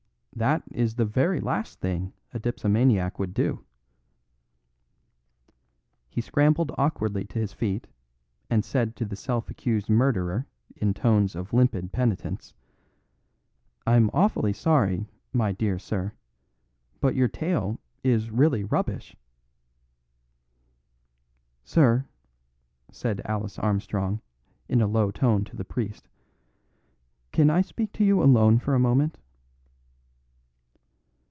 [0.33, 3.63] That is the very last thing a dipsomaniac would do."
[6.09, 7.85] He scrambled awkwardly to his feet,
[8.49, 12.55] and said to the self accused murderer in tones of limpid penitence:
[13.85, 16.13] "I'm awfully sorry, my dear sir,
[17.01, 19.15] but your tale is really rubbish."
[21.65, 22.07] "Sir,"
[22.89, 24.21] said Alice Armstrong
[24.69, 26.07] in a low tone to the priest,
[27.33, 29.19] "can I speak to you alone for a moment?"